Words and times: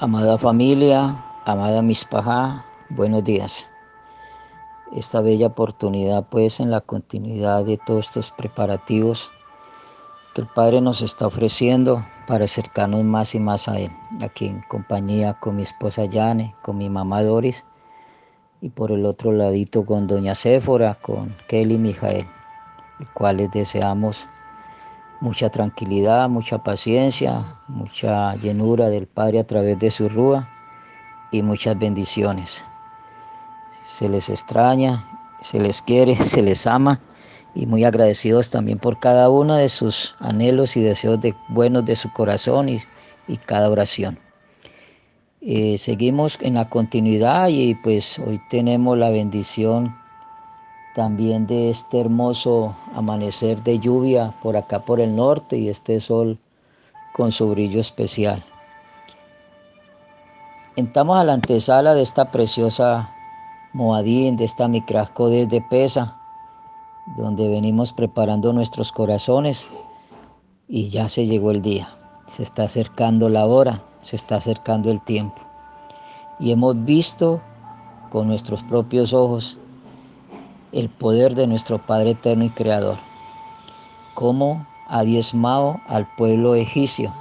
Amada 0.00 0.38
familia, 0.38 1.22
amada 1.44 1.82
Mispajá, 1.82 2.64
buenos 2.88 3.22
días. 3.24 3.68
Esta 4.90 5.20
bella 5.20 5.48
oportunidad 5.48 6.26
pues 6.30 6.60
en 6.60 6.70
la 6.70 6.80
continuidad 6.80 7.66
de 7.66 7.76
todos 7.76 8.06
estos 8.08 8.30
preparativos 8.30 9.30
que 10.34 10.40
el 10.40 10.46
Padre 10.46 10.80
nos 10.80 11.02
está 11.02 11.26
ofreciendo 11.26 12.02
para 12.26 12.46
acercarnos 12.46 13.04
más 13.04 13.34
y 13.34 13.40
más 13.40 13.68
a 13.68 13.78
Él, 13.78 13.90
aquí 14.22 14.46
en 14.46 14.62
compañía 14.62 15.34
con 15.34 15.56
mi 15.56 15.62
esposa 15.62 16.06
Yane, 16.06 16.54
con 16.62 16.78
mi 16.78 16.88
mamá 16.88 17.22
Doris 17.22 17.62
y 18.62 18.70
por 18.70 18.92
el 18.92 19.04
otro 19.04 19.30
ladito 19.30 19.84
con 19.84 20.06
doña 20.06 20.34
Séfora, 20.34 20.94
con 21.02 21.36
Kelly 21.48 21.74
y 21.74 21.78
Mijael, 21.78 22.26
el 22.98 23.08
cuales 23.10 23.50
deseamos 23.50 24.26
mucha 25.22 25.50
tranquilidad, 25.50 26.28
mucha 26.28 26.58
paciencia, 26.64 27.44
mucha 27.68 28.34
llenura 28.34 28.88
del 28.88 29.06
Padre 29.06 29.38
a 29.38 29.46
través 29.46 29.78
de 29.78 29.92
su 29.92 30.08
rúa 30.08 30.48
y 31.30 31.44
muchas 31.44 31.78
bendiciones. 31.78 32.64
Se 33.86 34.08
les 34.08 34.28
extraña, 34.28 35.06
se 35.40 35.60
les 35.60 35.80
quiere, 35.80 36.16
se 36.26 36.42
les 36.42 36.66
ama 36.66 37.00
y 37.54 37.66
muy 37.66 37.84
agradecidos 37.84 38.50
también 38.50 38.78
por 38.78 38.98
cada 38.98 39.30
uno 39.30 39.54
de 39.54 39.68
sus 39.68 40.16
anhelos 40.18 40.76
y 40.76 40.80
deseos 40.80 41.20
de, 41.20 41.36
buenos 41.50 41.84
de 41.84 41.94
su 41.94 42.12
corazón 42.12 42.68
y, 42.68 42.80
y 43.28 43.36
cada 43.36 43.70
oración. 43.70 44.18
Eh, 45.40 45.78
seguimos 45.78 46.36
en 46.40 46.54
la 46.54 46.68
continuidad 46.68 47.46
y 47.48 47.76
pues 47.76 48.18
hoy 48.18 48.40
tenemos 48.50 48.98
la 48.98 49.10
bendición 49.10 50.01
también 50.94 51.46
de 51.46 51.70
este 51.70 52.00
hermoso 52.00 52.76
amanecer 52.94 53.62
de 53.62 53.78
lluvia 53.78 54.34
por 54.42 54.56
acá 54.56 54.84
por 54.84 55.00
el 55.00 55.16
norte 55.16 55.56
y 55.56 55.68
este 55.68 56.00
sol 56.00 56.38
con 57.12 57.32
su 57.32 57.48
brillo 57.50 57.80
especial. 57.80 58.42
Entramos 60.76 61.18
a 61.18 61.24
la 61.24 61.34
antesala 61.34 61.94
de 61.94 62.02
esta 62.02 62.30
preciosa 62.30 63.10
Moadín, 63.72 64.36
de 64.36 64.44
esta 64.44 64.68
micrasco 64.68 65.28
desde 65.28 65.60
Pesa, 65.60 66.18
donde 67.16 67.48
venimos 67.48 67.92
preparando 67.92 68.52
nuestros 68.52 68.92
corazones 68.92 69.66
y 70.68 70.88
ya 70.88 71.08
se 71.08 71.26
llegó 71.26 71.50
el 71.50 71.62
día. 71.62 71.88
Se 72.28 72.42
está 72.42 72.64
acercando 72.64 73.28
la 73.28 73.46
hora, 73.46 73.82
se 74.00 74.16
está 74.16 74.36
acercando 74.36 74.90
el 74.90 75.02
tiempo. 75.02 75.42
Y 76.38 76.52
hemos 76.52 76.82
visto 76.84 77.40
con 78.10 78.28
nuestros 78.28 78.62
propios 78.62 79.12
ojos 79.12 79.58
el 80.72 80.88
poder 80.88 81.34
de 81.34 81.46
nuestro 81.46 81.78
Padre 81.78 82.12
Eterno 82.12 82.44
y 82.44 82.50
Creador, 82.50 82.96
como 84.14 84.66
ha 84.88 85.02
diezmado 85.02 85.80
al 85.86 86.06
pueblo 86.16 86.54
egipcio 86.54 87.12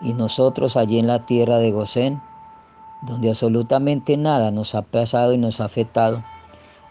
y 0.00 0.12
nosotros 0.14 0.76
allí 0.76 0.98
en 0.98 1.06
la 1.06 1.24
tierra 1.26 1.58
de 1.58 1.70
Gosén, 1.70 2.20
donde 3.02 3.28
absolutamente 3.28 4.16
nada 4.16 4.50
nos 4.50 4.74
ha 4.74 4.82
pasado 4.82 5.32
y 5.32 5.38
nos 5.38 5.60
ha 5.60 5.64
afectado, 5.64 6.22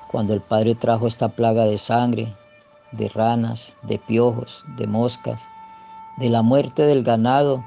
cuando 0.09 0.33
el 0.33 0.41
Padre 0.41 0.75
trajo 0.75 1.07
esta 1.07 1.29
plaga 1.29 1.65
de 1.65 1.77
sangre, 1.77 2.35
de 2.91 3.09
ranas, 3.09 3.75
de 3.83 3.97
piojos, 3.97 4.65
de 4.77 4.87
moscas, 4.87 5.41
de 6.17 6.29
la 6.29 6.41
muerte 6.41 6.83
del 6.83 7.03
ganado, 7.03 7.63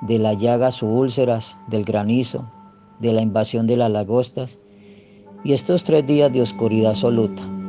de 0.00 0.18
las 0.18 0.38
llagas 0.38 0.82
o 0.82 0.86
úlceras, 0.86 1.58
del 1.66 1.84
granizo, 1.84 2.44
de 3.00 3.12
la 3.12 3.22
invasión 3.22 3.66
de 3.66 3.76
las 3.76 3.90
lagostas, 3.90 4.58
y 5.42 5.52
estos 5.52 5.84
tres 5.84 6.06
días 6.06 6.32
de 6.32 6.42
oscuridad 6.42 6.90
absoluta. 6.90 7.59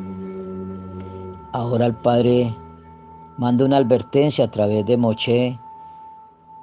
Ahora 1.54 1.88
el 1.88 1.96
Padre 1.96 2.56
manda 3.38 3.66
una 3.66 3.76
advertencia 3.76 4.46
a 4.46 4.52
través 4.52 4.86
de 4.86 4.96
Moche 4.96 5.60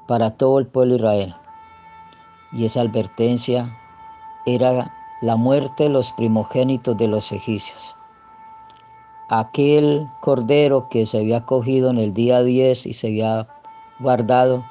para 0.06 0.30
todo 0.30 0.58
el 0.58 0.66
pueblo 0.66 0.94
de 0.94 1.00
Israel. 1.00 1.34
Y 2.52 2.64
esa 2.64 2.80
advertencia 2.80 3.78
era 4.46 4.90
la 5.20 5.36
muerte 5.36 5.84
de 5.84 5.90
los 5.90 6.10
primogénitos 6.12 6.96
de 6.96 7.06
los 7.06 7.30
egipcios. 7.32 7.94
Aquel 9.28 10.08
cordero 10.20 10.88
que 10.88 11.04
se 11.04 11.18
había 11.18 11.44
cogido 11.44 11.90
en 11.90 11.98
el 11.98 12.14
día 12.14 12.42
10 12.42 12.86
y 12.86 12.94
se 12.94 13.08
había 13.08 13.46
guardado, 13.98 14.64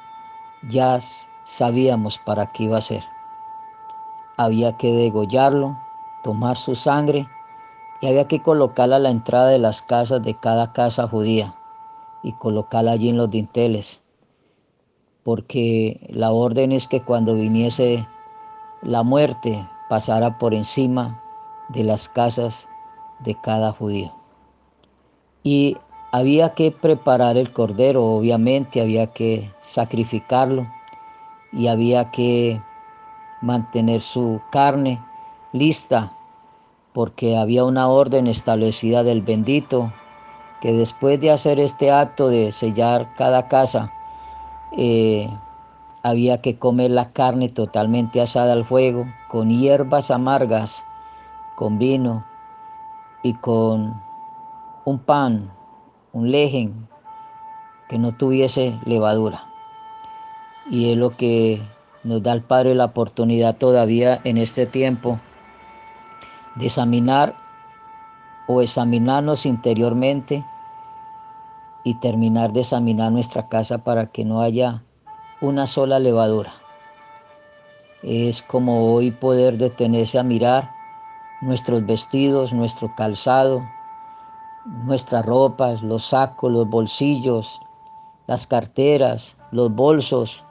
ya 0.68 0.98
sabíamos 1.44 2.18
para 2.18 2.50
qué 2.50 2.64
iba 2.64 2.78
a 2.78 2.82
ser. 2.82 3.04
Había 4.36 4.72
que 4.72 4.90
degollarlo, 4.90 5.78
tomar 6.24 6.56
su 6.56 6.74
sangre 6.74 7.28
y 8.00 8.06
había 8.06 8.28
que 8.28 8.42
colocarla 8.42 8.96
a 8.96 9.00
la 9.00 9.10
entrada 9.10 9.48
de 9.48 9.58
las 9.58 9.82
casas 9.82 10.22
de 10.22 10.34
cada 10.34 10.72
casa 10.72 11.08
judía 11.08 11.54
y 12.22 12.32
colocarla 12.32 12.92
allí 12.92 13.08
en 13.08 13.16
los 13.16 13.30
dinteles, 13.30 14.02
porque 15.24 16.00
la 16.08 16.32
orden 16.32 16.72
es 16.72 16.86
que 16.88 17.02
cuando 17.02 17.34
viniese 17.34 18.06
la 18.82 19.02
muerte 19.02 19.68
pasara 19.88 20.38
por 20.38 20.54
encima 20.54 21.22
de 21.68 21.84
las 21.84 22.08
casas 22.08 22.68
de 23.20 23.34
cada 23.42 23.72
judío. 23.72 24.12
Y 25.42 25.76
había 26.12 26.54
que 26.54 26.70
preparar 26.70 27.36
el 27.36 27.52
cordero, 27.52 28.04
obviamente 28.04 28.80
había 28.80 29.08
que 29.08 29.52
sacrificarlo 29.60 30.66
y 31.52 31.68
había 31.68 32.10
que 32.10 32.60
mantener 33.40 34.00
su 34.00 34.40
carne 34.50 35.02
lista 35.52 36.12
porque 36.98 37.36
había 37.36 37.64
una 37.64 37.86
orden 37.86 38.26
establecida 38.26 39.04
del 39.04 39.22
bendito 39.22 39.92
que 40.60 40.72
después 40.72 41.20
de 41.20 41.30
hacer 41.30 41.60
este 41.60 41.92
acto 41.92 42.28
de 42.28 42.50
sellar 42.50 43.14
cada 43.14 43.46
casa, 43.46 43.92
eh, 44.76 45.30
había 46.02 46.42
que 46.42 46.58
comer 46.58 46.90
la 46.90 47.12
carne 47.12 47.50
totalmente 47.50 48.20
asada 48.20 48.52
al 48.52 48.64
fuego, 48.64 49.06
con 49.28 49.48
hierbas 49.48 50.10
amargas, 50.10 50.82
con 51.54 51.78
vino 51.78 52.24
y 53.22 53.34
con 53.34 54.02
un 54.84 54.98
pan, 54.98 55.52
un 56.12 56.32
lejen 56.32 56.88
que 57.88 57.96
no 57.96 58.10
tuviese 58.10 58.76
levadura. 58.86 59.44
Y 60.68 60.90
es 60.90 60.98
lo 60.98 61.10
que 61.10 61.62
nos 62.02 62.24
da 62.24 62.32
el 62.32 62.42
Padre 62.42 62.74
la 62.74 62.86
oportunidad 62.86 63.56
todavía 63.56 64.20
en 64.24 64.36
este 64.36 64.66
tiempo 64.66 65.20
de 66.58 66.66
examinar 66.66 67.36
o 68.46 68.60
examinarnos 68.62 69.46
interiormente 69.46 70.44
y 71.84 71.94
terminar 71.94 72.52
de 72.52 72.60
examinar 72.60 73.12
nuestra 73.12 73.48
casa 73.48 73.78
para 73.78 74.06
que 74.06 74.24
no 74.24 74.40
haya 74.40 74.82
una 75.40 75.66
sola 75.66 75.98
levadura. 75.98 76.52
Es 78.02 78.42
como 78.42 78.92
hoy 78.92 79.10
poder 79.10 79.58
detenerse 79.58 80.18
a 80.18 80.22
mirar 80.22 80.70
nuestros 81.40 81.84
vestidos, 81.86 82.52
nuestro 82.52 82.94
calzado, 82.96 83.62
nuestras 84.84 85.24
ropas, 85.24 85.82
los 85.82 86.06
sacos, 86.08 86.52
los 86.52 86.68
bolsillos, 86.68 87.60
las 88.26 88.46
carteras, 88.46 89.36
los 89.52 89.74
bolsos, 89.74 90.44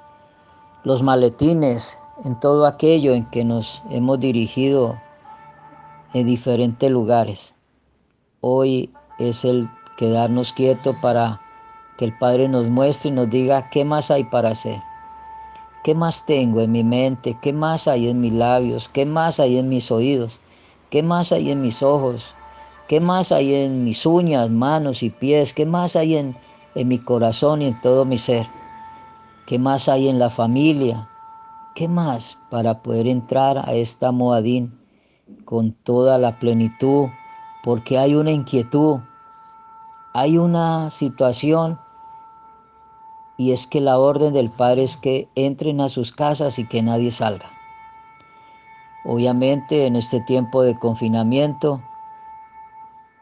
los 0.83 1.03
maletines, 1.03 1.97
en 2.23 2.39
todo 2.39 2.65
aquello 2.65 3.13
en 3.13 3.25
que 3.25 3.43
nos 3.43 3.83
hemos 3.89 4.19
dirigido 4.19 4.97
en 6.13 6.27
diferentes 6.27 6.89
lugares. 6.89 7.53
Hoy 8.41 8.91
es 9.19 9.43
el 9.43 9.69
quedarnos 9.97 10.53
quietos 10.53 10.95
para 11.01 11.41
que 11.97 12.05
el 12.05 12.17
Padre 12.17 12.47
nos 12.47 12.67
muestre 12.67 13.09
y 13.09 13.13
nos 13.13 13.29
diga 13.29 13.69
qué 13.69 13.83
más 13.83 14.11
hay 14.11 14.23
para 14.23 14.49
hacer. 14.49 14.81
¿Qué 15.83 15.95
más 15.95 16.25
tengo 16.25 16.61
en 16.61 16.71
mi 16.71 16.83
mente? 16.83 17.37
¿Qué 17.41 17.53
más 17.53 17.87
hay 17.87 18.09
en 18.09 18.21
mis 18.21 18.33
labios? 18.33 18.89
¿Qué 18.89 19.05
más 19.05 19.39
hay 19.39 19.57
en 19.57 19.69
mis 19.69 19.89
oídos? 19.91 20.39
¿Qué 20.89 21.01
más 21.01 21.31
hay 21.31 21.51
en 21.51 21.61
mis 21.61 21.81
ojos? 21.81 22.35
¿Qué 22.87 22.99
más 22.99 23.31
hay 23.31 23.53
en 23.53 23.83
mis 23.83 24.05
uñas, 24.05 24.49
manos 24.49 25.03
y 25.03 25.09
pies? 25.09 25.53
¿Qué 25.53 25.65
más 25.65 25.95
hay 25.95 26.15
en, 26.15 26.35
en 26.75 26.87
mi 26.87 26.99
corazón 26.99 27.61
y 27.61 27.67
en 27.67 27.81
todo 27.81 28.05
mi 28.05 28.17
ser? 28.17 28.47
¿Qué 29.45 29.59
más 29.59 29.89
hay 29.89 30.07
en 30.07 30.19
la 30.19 30.29
familia? 30.29 31.09
¿Qué 31.75 31.87
más 31.87 32.37
para 32.49 32.81
poder 32.81 33.07
entrar 33.07 33.57
a 33.57 33.73
esta 33.73 34.11
Moadín 34.11 34.86
con 35.45 35.71
toda 35.71 36.17
la 36.17 36.39
plenitud, 36.39 37.07
porque 37.63 37.97
hay 37.97 38.15
una 38.15 38.31
inquietud, 38.31 38.99
hay 40.13 40.37
una 40.37 40.89
situación 40.91 41.79
y 43.37 43.51
es 43.51 43.67
que 43.67 43.81
la 43.81 43.99
orden 43.99 44.33
del 44.33 44.49
Padre 44.49 44.83
es 44.83 44.97
que 44.97 45.29
entren 45.35 45.79
a 45.79 45.89
sus 45.89 46.11
casas 46.11 46.57
y 46.57 46.67
que 46.67 46.81
nadie 46.81 47.11
salga. 47.11 47.51
Obviamente 49.05 49.85
en 49.85 49.95
este 49.95 50.19
tiempo 50.21 50.63
de 50.63 50.77
confinamiento, 50.77 51.81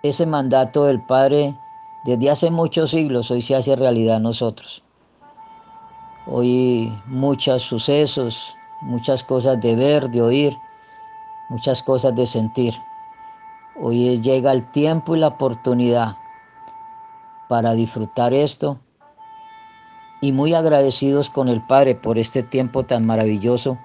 ese 0.04 0.26
mandato 0.26 0.86
del 0.86 1.02
Padre 1.02 1.56
desde 2.06 2.30
hace 2.30 2.50
muchos 2.52 2.92
siglos 2.92 3.30
hoy 3.32 3.42
se 3.42 3.56
hace 3.56 3.76
realidad 3.76 4.18
a 4.18 4.20
nosotros. 4.20 4.84
Hoy 6.28 6.92
muchos 7.08 7.64
sucesos, 7.64 8.56
muchas 8.82 9.24
cosas 9.24 9.60
de 9.62 9.76
ver, 9.76 10.10
de 10.10 10.22
oír, 10.22 10.58
muchas 11.50 11.84
cosas 11.84 12.16
de 12.16 12.28
sentir. 12.28 12.76
Hoy 13.80 14.20
llega 14.22 14.52
el 14.52 14.66
tiempo 14.72 15.16
y 15.16 15.20
la 15.20 15.28
oportunidad 15.28 16.18
para 17.50 17.74
disfrutar 17.74 18.34
esto 18.34 18.80
y 20.22 20.32
muy 20.32 20.54
agradecidos 20.54 21.30
con 21.30 21.50
el 21.50 21.62
Padre 21.62 21.96
por 21.96 22.18
este 22.18 22.42
tiempo 22.42 22.86
tan 22.86 23.06
maravilloso 23.06 23.78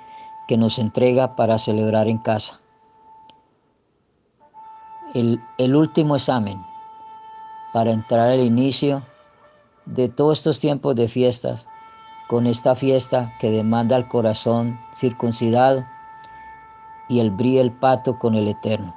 que 0.48 0.56
nos 0.56 0.78
entrega 0.78 1.36
para 1.36 1.58
celebrar 1.58 2.08
en 2.08 2.18
casa. 2.18 2.60
El, 5.14 5.40
el 5.58 5.74
último 5.74 6.16
examen 6.16 6.64
para 7.72 7.92
entrar 7.92 8.30
al 8.30 8.40
inicio 8.40 9.02
de 9.86 10.08
todos 10.08 10.38
estos 10.38 10.60
tiempos 10.60 10.94
de 10.96 11.08
fiestas, 11.08 11.68
con 12.28 12.46
esta 12.46 12.74
fiesta 12.74 13.32
que 13.40 13.50
demanda 13.50 13.96
al 13.96 14.08
corazón 14.08 14.78
circuncidado 14.94 15.84
y 17.10 17.18
el 17.18 17.32
brío 17.32 17.60
el 17.60 17.72
pato 17.72 18.18
con 18.20 18.36
el 18.36 18.46
Eterno. 18.46 18.94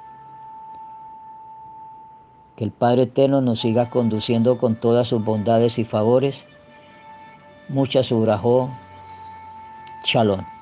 Que 2.54 2.62
el 2.62 2.70
Padre 2.70 3.02
Eterno 3.02 3.40
nos 3.40 3.58
siga 3.58 3.90
conduciendo 3.90 4.56
con 4.56 4.76
todas 4.76 5.08
sus 5.08 5.22
bondades 5.24 5.80
y 5.80 5.84
favores. 5.84 6.46
Mucha 7.68 8.04
subrajó. 8.04 8.70
Shalom. 10.04 10.53